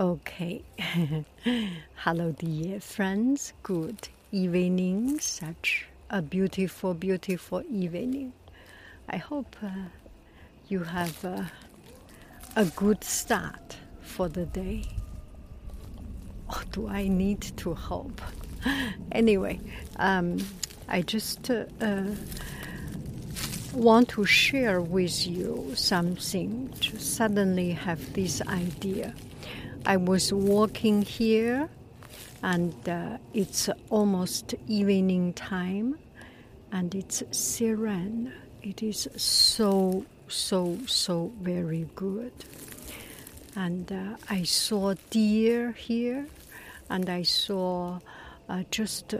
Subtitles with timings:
[0.00, 0.62] Okay.
[1.96, 3.52] Hello, dear friends.
[3.64, 5.18] Good evening.
[5.18, 8.32] Such a beautiful, beautiful evening.
[9.08, 9.70] I hope uh,
[10.68, 11.42] you have uh,
[12.54, 14.84] a good start for the day.
[16.48, 18.22] Or do I need to hope?
[19.10, 19.58] anyway,
[19.96, 20.38] um,
[20.88, 22.04] I just uh, uh,
[23.74, 26.68] want to share with you something.
[26.82, 29.12] To suddenly have this idea.
[29.86, 31.68] I was walking here,
[32.42, 35.98] and uh, it's almost evening time,
[36.72, 38.32] and it's serene.
[38.62, 42.32] It is so, so, so very good.
[43.56, 46.26] And uh, I saw deer here,
[46.90, 47.98] and I saw
[48.48, 49.18] uh, just uh,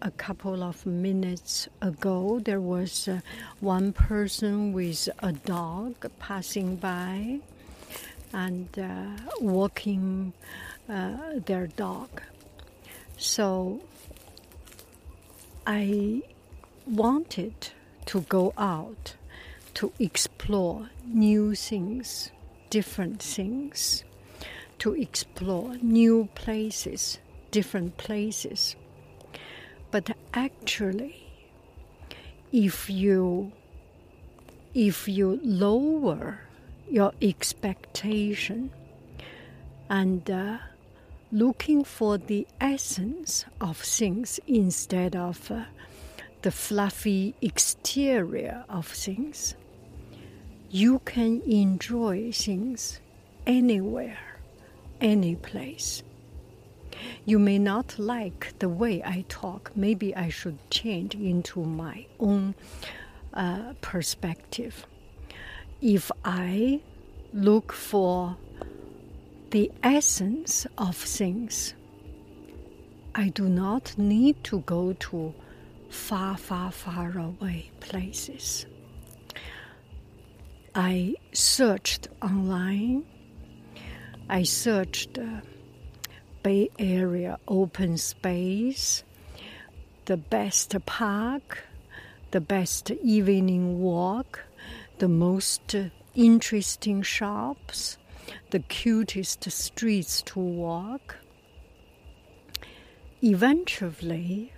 [0.00, 3.20] a couple of minutes ago there was uh,
[3.60, 7.40] one person with a dog passing by
[8.32, 9.06] and uh,
[9.40, 10.32] walking
[10.88, 12.08] uh, their dog.
[13.16, 13.80] So
[15.66, 16.22] I
[16.86, 17.70] wanted
[18.06, 19.14] to go out
[19.74, 22.30] to explore new things,
[22.70, 24.04] different things,
[24.78, 27.18] to explore new places,
[27.50, 28.76] different places.
[29.90, 31.16] But actually,
[32.52, 33.52] if you
[34.74, 36.47] if you lower
[36.90, 38.70] your expectation
[39.90, 40.58] and uh,
[41.30, 45.64] looking for the essence of things instead of uh,
[46.42, 49.54] the fluffy exterior of things,
[50.70, 53.00] you can enjoy things
[53.46, 54.18] anywhere,
[55.00, 56.02] any place.
[57.24, 59.72] You may not like the way I talk.
[59.74, 62.54] Maybe I should change into my own
[63.34, 64.86] uh, perspective.
[65.80, 66.80] If I
[67.32, 68.36] look for
[69.50, 71.74] the essence of things,
[73.14, 75.32] I do not need to go to
[75.88, 78.66] far, far, far away places.
[80.74, 83.04] I searched online.
[84.28, 85.42] I searched uh,
[86.42, 89.04] Bay Area open space,
[90.06, 91.64] the best park,
[92.32, 94.44] the best evening walk,
[94.98, 95.74] the most
[96.14, 97.98] interesting shops,
[98.50, 101.16] the cutest streets to walk.
[103.22, 104.52] Eventually,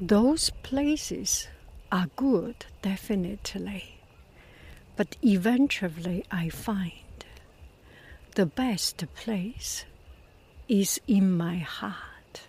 [0.00, 1.48] those places
[1.92, 4.00] are good, definitely.
[4.96, 6.92] But eventually, I find
[8.34, 9.84] the best place
[10.68, 12.42] is in my heart,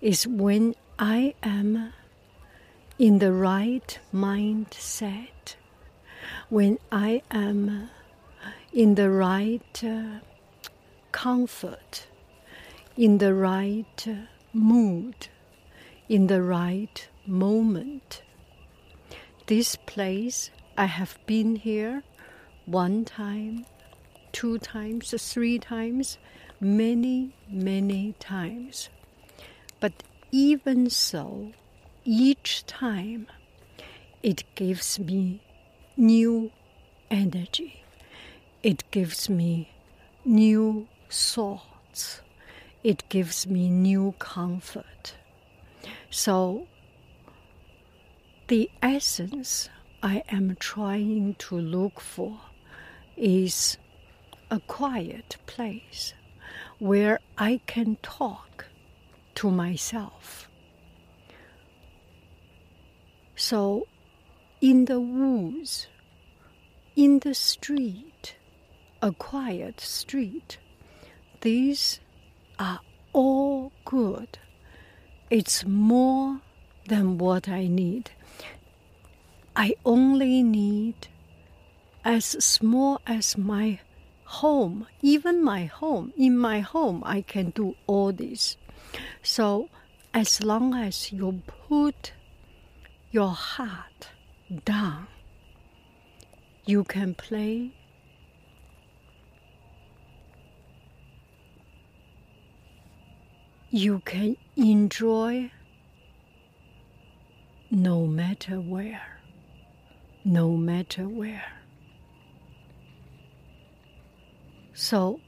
[0.00, 1.92] is when I am
[2.98, 5.54] in the right mindset,
[6.48, 7.90] when I am
[8.72, 10.18] in the right uh,
[11.12, 12.08] comfort,
[12.96, 15.28] in the right uh, mood,
[16.08, 18.22] in the right moment.
[19.46, 22.02] This place, I have been here
[22.66, 23.64] one time,
[24.32, 26.18] two times, three times,
[26.60, 28.88] many, many times.
[29.78, 29.92] But
[30.32, 31.52] even so,
[32.10, 33.26] each time
[34.22, 35.42] it gives me
[35.94, 36.50] new
[37.10, 37.82] energy,
[38.62, 39.68] it gives me
[40.24, 42.22] new thoughts,
[42.82, 45.16] it gives me new comfort.
[46.08, 46.66] So,
[48.46, 49.68] the essence
[50.02, 52.40] I am trying to look for
[53.18, 53.76] is
[54.50, 56.14] a quiet place
[56.78, 58.64] where I can talk
[59.34, 60.47] to myself
[63.38, 63.86] so,
[64.60, 65.86] in the woods,
[66.96, 68.34] in the street,
[69.00, 70.58] a quiet street,
[71.42, 72.00] these
[72.58, 72.80] are
[73.12, 74.40] all good.
[75.30, 76.40] It's more
[76.88, 78.10] than what I need.
[79.54, 81.06] I only need
[82.04, 83.78] as small as my
[84.24, 86.12] home, even my home.
[86.16, 88.56] In my home, I can do all this.
[89.22, 89.68] So,
[90.12, 92.14] as long as you put
[93.10, 94.08] your heart
[94.64, 95.06] down,
[96.64, 97.72] you can play.
[103.70, 105.50] You can enjoy
[107.70, 109.20] no matter where,
[110.24, 111.44] no matter where.
[114.74, 115.20] So,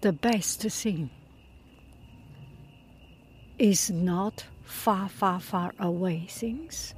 [0.00, 1.10] the best thing
[3.58, 6.94] is not far, far, far away things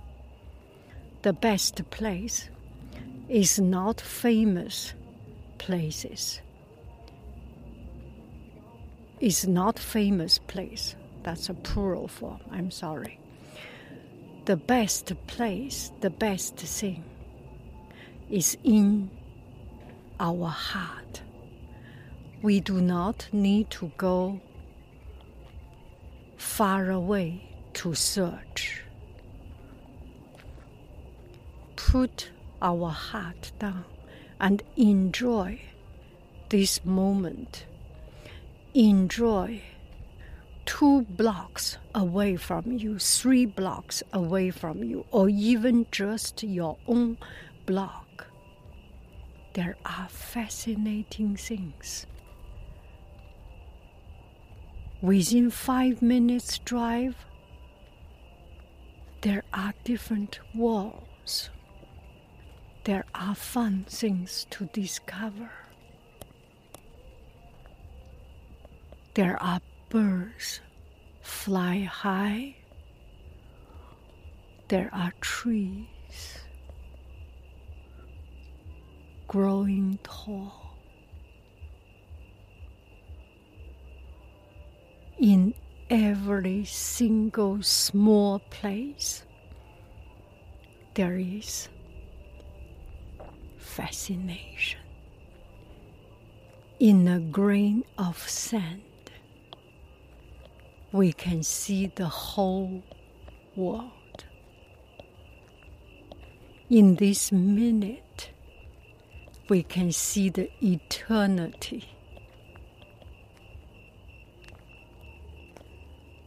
[1.24, 2.50] the best place
[3.30, 4.92] is not famous
[5.56, 6.42] places.
[9.20, 10.96] is not famous place.
[11.22, 12.40] That's a plural form.
[12.50, 13.18] I'm sorry.
[14.44, 17.02] The best place, the best thing
[18.28, 19.10] is in
[20.20, 21.22] our heart.
[22.42, 24.40] We do not need to go
[26.36, 28.83] far away to search.
[31.94, 32.30] Put
[32.60, 33.84] our heart down
[34.40, 35.60] and enjoy
[36.48, 37.66] this moment.
[38.74, 39.62] Enjoy
[40.66, 47.16] two blocks away from you, three blocks away from you, or even just your own
[47.64, 48.26] block.
[49.52, 52.06] There are fascinating things.
[55.00, 57.14] Within five minutes' drive,
[59.22, 61.50] there are different walls.
[62.84, 65.50] There are fun things to discover.
[69.14, 70.60] There are birds
[71.22, 72.56] fly high.
[74.68, 75.86] There are trees
[79.28, 80.76] growing tall.
[85.18, 85.54] In
[85.88, 89.24] every single small place,
[90.94, 91.68] there is
[93.74, 94.78] fascination.
[96.78, 98.82] In a grain of sand,
[100.92, 102.84] we can see the whole
[103.56, 104.24] world.
[106.70, 108.30] In this minute,
[109.48, 111.88] we can see the eternity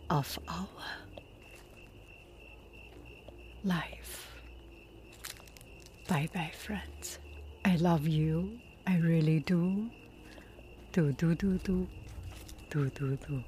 [0.10, 0.68] of our
[3.64, 4.36] life.
[6.10, 7.20] Bye bye, friends.
[7.68, 8.62] I love you.
[8.88, 9.90] I really do.
[10.94, 11.86] Do, do, do, do.
[12.70, 13.44] Do, do, do.